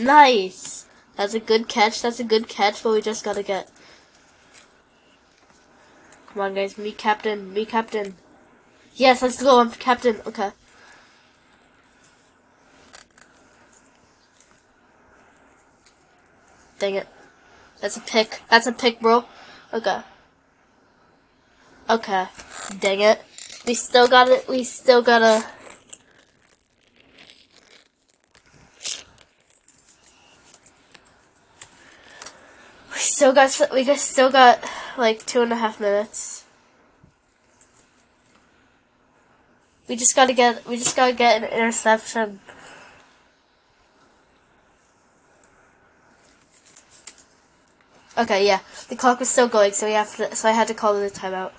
Nice. 0.00 0.86
That's 1.20 1.34
a 1.34 1.38
good 1.38 1.68
catch. 1.68 2.00
That's 2.00 2.18
a 2.18 2.24
good 2.24 2.48
catch, 2.48 2.82
but 2.82 2.92
we 2.92 3.02
just 3.02 3.22
gotta 3.22 3.42
get. 3.42 3.70
Come 6.28 6.40
on, 6.40 6.54
guys. 6.54 6.78
Me 6.78 6.92
captain. 6.92 7.52
Me 7.52 7.66
captain. 7.66 8.14
Yes, 8.94 9.20
let's 9.20 9.42
go. 9.42 9.60
I'm 9.60 9.70
captain. 9.70 10.22
Okay. 10.26 10.52
Dang 16.78 16.94
it. 16.94 17.08
That's 17.82 17.98
a 17.98 18.00
pick. 18.00 18.40
That's 18.48 18.66
a 18.66 18.72
pick, 18.72 18.98
bro. 19.00 19.26
Okay. 19.74 20.00
Okay. 21.90 22.28
Dang 22.78 23.00
it. 23.00 23.22
We 23.66 23.74
still 23.74 24.08
got 24.08 24.30
it. 24.30 24.48
We 24.48 24.64
still 24.64 25.02
gotta 25.02 25.46
still 33.20 33.34
got 33.34 33.70
we 33.74 33.84
just 33.84 34.10
still 34.10 34.30
got 34.30 34.64
like 34.96 35.26
two 35.26 35.42
and 35.42 35.52
a 35.52 35.56
half 35.56 35.78
minutes. 35.78 36.44
We 39.86 39.94
just 39.94 40.16
gotta 40.16 40.32
get 40.32 40.66
we 40.66 40.78
just 40.78 40.96
gotta 40.96 41.12
get 41.12 41.42
an 41.42 41.50
interception. 41.50 42.40
Okay, 48.16 48.46
yeah, 48.46 48.60
the 48.88 48.96
clock 48.96 49.18
was 49.20 49.28
still 49.28 49.48
going, 49.48 49.72
so 49.72 49.86
we 49.86 49.92
have 49.92 50.16
to, 50.16 50.34
so 50.34 50.48
I 50.48 50.52
had 50.52 50.68
to 50.68 50.74
call 50.74 50.94
the 50.94 51.10
timeout. 51.10 51.52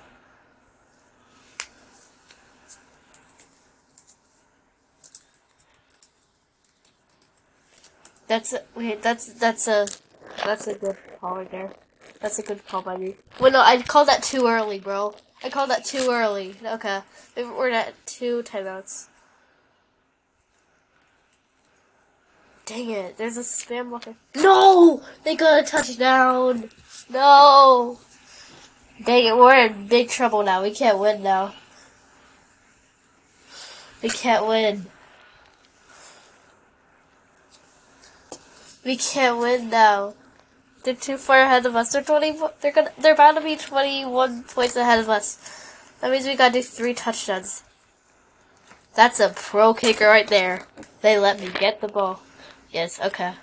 That's 8.28 8.52
a, 8.52 8.64
wait, 8.74 9.04
that's 9.04 9.32
that's 9.34 9.68
a 9.68 9.88
that's 10.44 10.66
a 10.66 10.74
good 10.74 10.98
call 11.22 11.36
right 11.36 11.52
there. 11.52 11.72
That's 12.20 12.40
a 12.40 12.42
good 12.42 12.68
call 12.68 12.82
by 12.82 12.98
me. 12.98 13.16
Well, 13.40 13.52
no, 13.52 13.62
I 13.62 13.82
called 13.82 14.08
that 14.08 14.24
too 14.24 14.48
early, 14.48 14.80
bro. 14.80 15.14
I 15.44 15.50
called 15.50 15.70
that 15.70 15.86
too 15.86 16.08
early. 16.10 16.56
Okay. 16.66 17.02
We're 17.38 17.70
at 17.70 17.94
two 18.08 18.42
timeouts. 18.44 19.08
Dang 22.66 22.90
it, 22.90 23.18
there's 23.18 23.38
a 23.38 23.42
spam 23.42 23.90
blocker. 23.90 24.16
No! 24.36 25.02
They 25.24 25.36
got 25.36 25.64
a 25.64 25.64
touchdown! 25.66 26.70
No! 27.10 28.00
Dang 29.04 29.26
it, 29.26 29.36
we're 29.36 29.66
in 29.66 29.88
big 29.88 30.10
trouble 30.10 30.44
now. 30.44 30.62
We 30.62 30.72
can't 30.72 30.98
win 30.98 31.22
now. 31.22 31.54
We 34.02 34.10
can't 34.10 34.48
win. 34.48 34.86
We 38.86 38.96
can't 38.96 39.38
win 39.38 39.70
now. 39.70 40.14
They're 40.84 40.96
too 40.96 41.18
far 41.18 41.42
ahead 41.42 41.66
of 41.66 41.76
us. 41.76 41.92
They're 41.92 42.04
twenty. 42.04 42.40
They're 42.62 42.72
gonna. 42.72 42.92
They're 42.98 43.14
about 43.14 43.36
to 43.36 43.42
be 43.42 43.56
twenty-one 43.56 44.44
points 44.44 44.76
ahead 44.76 45.00
of 45.00 45.10
us. 45.10 45.38
That 46.02 46.12
means 46.12 46.26
we 46.26 46.36
gotta 46.36 46.54
do 46.54 46.64
three 46.64 46.94
touchdowns. 46.94 47.64
That's 48.96 49.20
a 49.20 49.30
pro 49.30 49.74
kicker 49.74 50.08
right 50.08 50.28
there. 50.28 50.66
They 51.02 51.18
let 51.18 51.40
me 51.40 51.50
get 51.50 51.82
the 51.82 51.88
ball. 51.88 52.22
Yes. 52.72 53.00
Okay. 53.00 53.34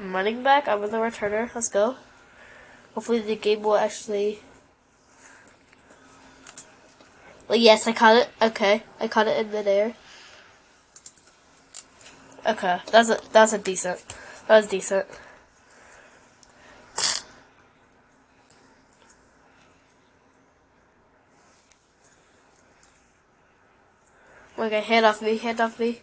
I'm 0.00 0.14
running 0.14 0.42
back. 0.42 0.66
I'm 0.68 0.80
the 0.80 0.88
returner. 0.88 1.54
Let's 1.54 1.68
go. 1.68 1.96
Hopefully 2.94 3.20
the 3.20 3.36
game 3.36 3.62
will 3.62 3.76
actually. 3.76 4.40
Well, 7.48 7.58
yes, 7.58 7.86
I 7.86 7.92
caught 7.92 8.16
it. 8.16 8.28
Okay, 8.42 8.82
I 8.98 9.06
caught 9.06 9.28
it 9.28 9.38
in 9.38 9.52
midair. 9.52 9.94
Okay, 12.44 12.80
that's 12.90 13.10
a 13.10 13.20
that's 13.32 13.52
a 13.52 13.58
decent. 13.58 14.02
That 14.48 14.56
was 14.56 14.66
decent. 14.66 15.06
Okay, 24.66 24.80
head 24.80 25.04
off 25.04 25.22
me, 25.22 25.36
head 25.36 25.60
off 25.60 25.78
me. 25.78 26.00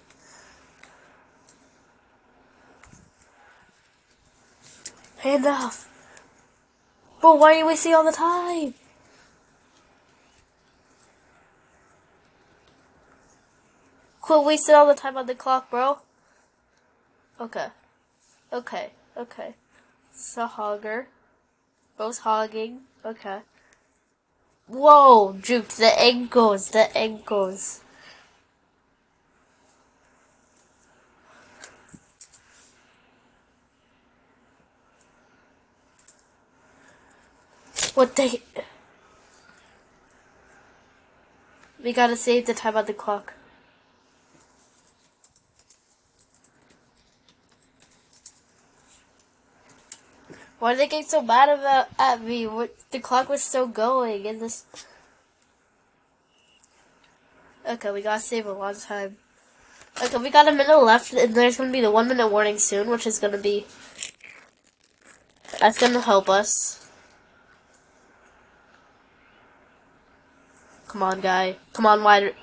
Enough. 5.25 5.89
Bro, 7.19 7.35
why 7.35 7.55
are 7.55 7.57
you 7.57 7.65
wasting 7.65 7.93
all 7.93 8.05
the 8.05 8.13
time? 8.13 8.73
Quit 14.21 14.45
wasting 14.45 14.75
all 14.75 14.87
the 14.87 14.95
time 14.95 15.17
on 15.17 15.25
the 15.25 15.35
clock, 15.35 15.69
bro. 15.69 15.99
Okay. 17.41 17.67
Okay. 18.53 18.91
Okay. 19.17 19.55
It's 20.09 20.37
a 20.37 20.47
hogger. 20.47 21.07
Bro's 21.97 22.19
hogging. 22.19 22.83
Okay. 23.03 23.39
Whoa, 24.67 25.33
Juke, 25.33 25.67
the 25.67 25.99
ankles, 25.99 26.69
the 26.69 26.95
ankles. 26.97 27.81
What 37.93 38.15
the? 38.15 38.41
We 41.83 41.93
gotta 41.93 42.15
save 42.15 42.45
the 42.45 42.53
time 42.53 42.75
on 42.75 42.85
the 42.85 42.93
clock. 42.93 43.33
Why 50.59 50.73
are 50.73 50.75
they 50.77 50.87
getting 50.87 51.05
so 51.05 51.21
mad 51.21 51.49
about 51.49 51.87
at 51.99 52.21
me? 52.23 52.47
What 52.47 52.73
the 52.91 52.99
clock 52.99 53.27
was 53.27 53.43
still 53.43 53.67
going 53.67 54.25
and 54.25 54.39
this. 54.39 54.65
Okay, 57.67 57.91
we 57.91 58.01
gotta 58.01 58.21
save 58.21 58.45
a 58.45 58.53
lot 58.53 58.75
of 58.75 58.81
time. 58.81 59.17
Okay, 60.01 60.17
we 60.17 60.29
got 60.29 60.47
a 60.47 60.51
minute 60.51 60.79
left, 60.79 61.13
and 61.13 61.35
there's 61.35 61.57
gonna 61.57 61.71
be 61.71 61.81
the 61.81 61.91
one 61.91 62.07
minute 62.07 62.29
warning 62.29 62.57
soon, 62.57 62.89
which 62.89 63.05
is 63.05 63.19
gonna 63.19 63.37
be. 63.37 63.67
That's 65.59 65.77
gonna 65.77 66.01
help 66.01 66.29
us. 66.29 66.82
Come 70.93 71.01
on, 71.01 71.21
guy. 71.21 71.55
Come 71.73 71.87
on, 71.87 72.03
wide. 72.03 72.35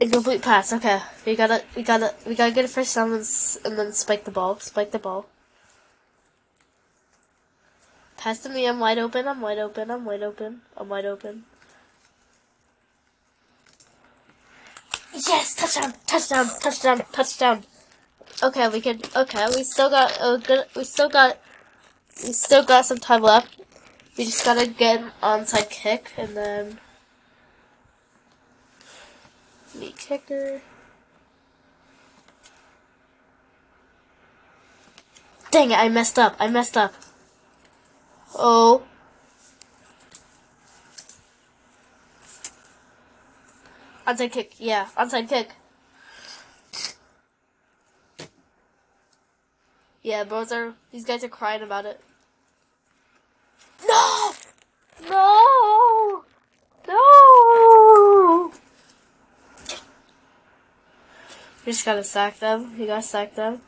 Incomplete 0.00 0.40
pass. 0.40 0.72
Okay, 0.72 1.02
we 1.26 1.36
gotta, 1.36 1.64
we 1.76 1.82
gotta, 1.82 2.14
we 2.26 2.34
gotta 2.34 2.54
get 2.54 2.64
it 2.64 2.70
first 2.70 2.94
down 2.94 3.12
and, 3.12 3.28
and 3.62 3.78
then 3.78 3.92
spike 3.92 4.24
the 4.24 4.30
ball. 4.30 4.58
Spike 4.58 4.90
the 4.90 4.98
ball. 4.98 5.26
Pass 8.16 8.38
to 8.44 8.48
me. 8.48 8.66
I'm 8.66 8.80
wide 8.80 8.96
open. 8.96 9.28
I'm 9.28 9.42
wide 9.42 9.58
open. 9.58 9.90
I'm 9.90 10.06
wide 10.06 10.22
open. 10.22 10.62
I'm 10.78 10.88
wide 10.88 11.04
open. 11.04 11.44
Yes, 15.12 15.56
touchdown, 15.56 15.92
touchdown, 16.06 16.46
touchdown, 16.58 17.02
touchdown. 17.12 17.64
Okay, 18.42 18.66
we 18.70 18.80
can. 18.80 19.02
Okay, 19.14 19.46
we 19.54 19.62
still 19.62 19.90
got. 19.90 20.18
Uh, 20.22 20.38
good. 20.38 20.64
We 20.74 20.84
still 20.84 21.10
got. 21.10 21.36
We 22.24 22.32
still 22.32 22.64
got 22.64 22.86
some 22.86 22.96
time 22.98 23.20
left. 23.20 23.60
We 24.16 24.24
just 24.24 24.44
gotta 24.44 24.66
get 24.66 25.00
an 25.00 25.12
onside 25.22 25.68
kick 25.68 26.12
and 26.16 26.34
then 26.36 26.78
me 29.74 29.92
kicker. 29.96 30.62
Dang 35.50 35.70
it, 35.70 35.78
I 35.78 35.88
messed 35.90 36.18
up. 36.18 36.34
I 36.38 36.48
messed 36.48 36.76
up. 36.76 36.94
Oh. 38.34 38.82
Onside 44.06 44.32
kick. 44.32 44.54
Yeah, 44.58 44.86
onside 44.96 45.28
kick. 45.28 45.50
Yeah, 50.02 50.24
bros 50.24 50.52
are, 50.52 50.74
these 50.92 51.04
guys 51.04 51.24
are 51.24 51.28
crying 51.28 51.62
about 51.62 51.84
it. 51.84 52.00
No! 55.08 56.24
No! 56.88 58.52
We 61.64 61.72
just 61.72 61.84
gotta 61.84 62.04
sack 62.04 62.38
them. 62.38 62.74
You 62.78 62.86
gotta 62.86 63.02
sack 63.02 63.34
them. 63.34 63.60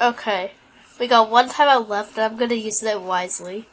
Okay. 0.00 0.52
We 0.98 1.06
got 1.06 1.30
one 1.30 1.48
timeout 1.48 1.88
left, 1.88 2.16
and 2.16 2.24
I'm 2.32 2.36
gonna 2.38 2.54
use 2.54 2.82
it 2.82 3.00
wisely. 3.00 3.68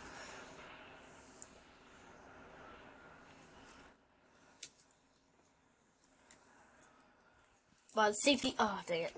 On, 7.95 8.13
safety. 8.13 8.53
Oh, 8.60 8.79
dang 8.86 9.03
it. 9.03 9.13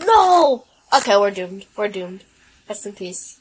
No! 0.00 0.64
Okay, 0.94 1.16
we're 1.16 1.30
doomed. 1.30 1.66
We're 1.76 1.88
doomed. 1.88 2.24
Rest 2.68 2.86
in 2.86 2.92
peace. 2.92 3.40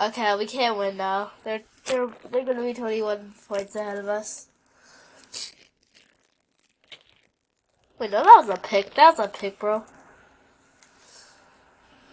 Okay, 0.00 0.34
we 0.36 0.46
can't 0.46 0.78
win 0.78 0.96
now. 0.96 1.32
They're 1.44 1.62
they're 1.86 2.08
they're 2.30 2.44
gonna 2.44 2.62
be 2.62 2.74
21 2.74 3.34
points 3.48 3.76
ahead 3.76 3.98
of 3.98 4.08
us. 4.08 4.48
Wait, 7.98 8.10
no, 8.10 8.24
that 8.24 8.44
was 8.44 8.48
a 8.48 8.60
pick. 8.60 8.94
That 8.94 9.16
was 9.16 9.26
a 9.26 9.28
pick, 9.28 9.58
bro. 9.58 9.84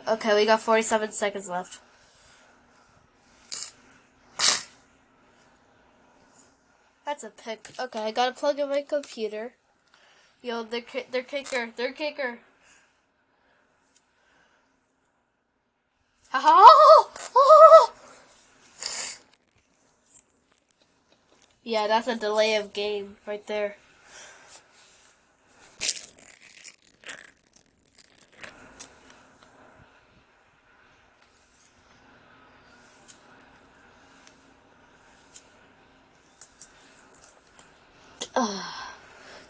Okay, 0.08 0.36
we 0.36 0.46
got 0.46 0.62
47 0.62 1.12
seconds 1.12 1.50
left. 1.50 1.80
That's 7.06 7.24
a 7.24 7.32
pick. 7.32 7.70
Okay, 7.80 8.00
I 8.00 8.12
gotta 8.12 8.34
plug 8.34 8.60
in 8.60 8.70
my 8.70 8.84
computer. 8.84 9.54
Yo, 10.42 10.64
their 10.64 10.82
their 11.12 11.24
kicker, 11.24 11.72
their 11.76 11.92
kicker. 11.92 12.40
Ha! 16.32 17.10
Yeah, 21.64 21.88
that's 21.88 22.08
a 22.08 22.16
delay 22.16 22.56
of 22.56 22.74
game 22.74 23.18
right 23.28 23.46
there. 23.48 23.76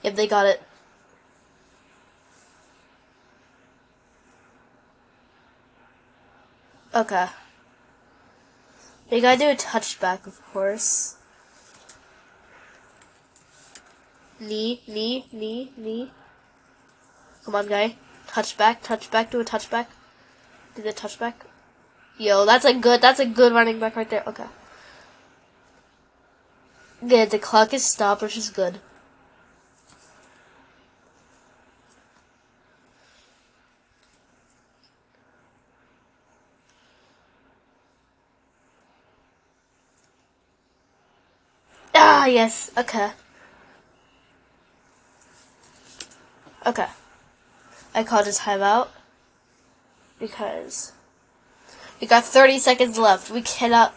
Yep, 0.04 0.16
they 0.16 0.28
got 0.28 0.46
it. 0.46 0.62
Okay. 7.00 7.28
They 9.10 9.22
gotta 9.22 9.40
do 9.40 9.50
a 9.50 9.56
touchback, 9.56 10.28
of 10.28 10.44
course. 10.52 11.16
Knee, 14.42 14.82
knee, 14.86 15.26
knee, 15.32 15.72
knee. 15.78 16.12
Come 17.46 17.56
on, 17.56 17.68
guy. 17.68 17.96
Touchback, 18.28 18.84
touchback, 18.84 19.32
do 19.32 19.40
a 19.40 19.46
touchback. 19.46 19.86
Do 20.76 20.82
the 20.82 20.92
touchback. 20.92 21.36
Yo, 22.18 22.46
that's 22.46 22.66
a 22.66 22.74
good, 22.74 23.00
that's 23.00 23.22
a 23.22 23.26
good 23.26 23.54
running 23.54 23.80
back 23.80 23.96
right 23.96 24.10
there. 24.10 24.24
Okay. 24.28 24.48
Good, 27.08 27.32
the 27.32 27.40
clock 27.40 27.74
is 27.74 27.86
stopped, 27.86 28.22
which 28.22 28.36
is 28.36 28.50
good. 28.50 28.82
Ah, 42.02 42.19
yes. 42.30 42.72
Okay. 42.78 43.12
Okay. 46.66 46.88
I 47.94 48.04
called 48.04 48.28
a 48.28 48.32
timeout 48.32 48.90
because 50.20 50.94
we 52.00 52.08
got 52.08 52.24
30 52.24 52.60
seconds 52.60 52.98
left. 52.98 53.32
We 53.32 53.42
cannot. 53.42 53.96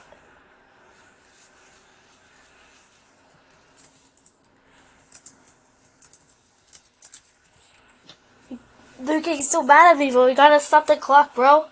They're 8.98 9.20
getting 9.20 9.42
so 9.42 9.62
mad 9.62 9.92
at 9.92 9.98
me, 9.98 10.12
but 10.12 10.26
we 10.26 10.34
gotta 10.34 10.60
stop 10.60 10.86
the 10.86 10.96
clock, 10.96 11.34
bro. 11.34 11.66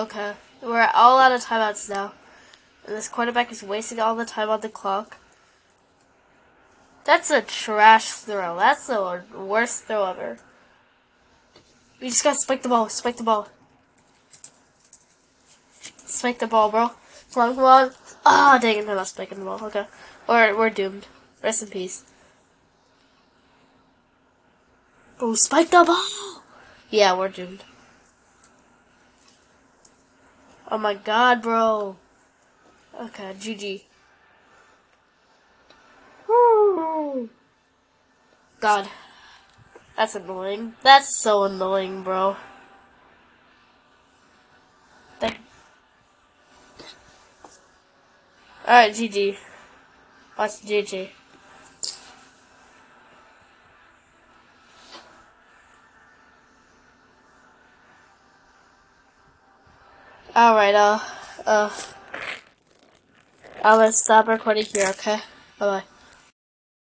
Okay. 0.00 0.32
We're 0.62 0.90
all 0.94 1.18
out 1.18 1.30
of 1.30 1.44
timeouts 1.44 1.90
now. 1.90 2.14
And 2.86 2.96
this 2.96 3.06
quarterback 3.06 3.52
is 3.52 3.62
wasting 3.62 4.00
all 4.00 4.16
the 4.16 4.24
time 4.24 4.48
on 4.48 4.62
the 4.62 4.70
clock. 4.70 5.18
That's 7.04 7.30
a 7.30 7.42
trash 7.42 8.08
throw. 8.08 8.56
That's 8.56 8.86
the 8.86 9.24
worst 9.36 9.84
throw 9.84 10.06
ever. 10.06 10.38
We 12.00 12.08
just 12.08 12.24
gotta 12.24 12.36
spike 12.36 12.62
the 12.62 12.70
ball. 12.70 12.88
Spike 12.88 13.18
the 13.18 13.22
ball. 13.22 13.48
Spike 16.06 16.38
the 16.38 16.46
ball, 16.46 16.70
bro. 16.70 16.92
Come 17.34 17.58
on. 17.58 17.90
Ah, 18.24 18.56
oh, 18.56 18.58
dang 18.58 18.78
it, 18.78 18.88
I'm 18.88 18.96
not 18.96 19.06
spiking 19.06 19.40
the 19.40 19.44
ball. 19.44 19.62
Okay. 19.64 19.84
We're, 20.26 20.56
we're 20.56 20.70
doomed. 20.70 21.06
Rest 21.42 21.62
in 21.62 21.68
peace. 21.68 22.04
Oh, 25.20 25.34
spike 25.34 25.70
the 25.70 25.84
ball! 25.84 26.42
Yeah, 26.88 27.14
we're 27.14 27.28
doomed. 27.28 27.64
Oh 30.70 30.78
my 30.78 30.94
god, 30.94 31.42
bro. 31.42 31.96
Okay, 33.00 33.34
GG. 33.38 33.82
Woo! 36.28 37.28
God. 38.60 38.88
That's 39.96 40.14
annoying. 40.14 40.74
That's 40.82 41.16
so 41.16 41.44
annoying, 41.44 42.02
bro. 42.02 42.36
Alright, 48.70 48.92
GG. 48.92 49.36
Watch 50.38 50.62
GG. 50.62 51.08
Alright, 60.36 60.76
uh, 60.76 61.00
uh, 61.44 61.70
I'm 63.64 63.78
gonna 63.78 63.92
stop 63.92 64.28
recording 64.28 64.64
here, 64.64 64.86
okay? 64.90 65.18
Bye 65.58 65.66
bye. 65.80 65.89